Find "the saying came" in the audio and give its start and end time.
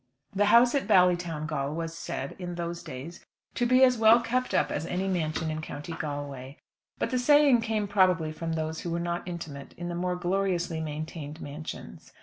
7.11-7.87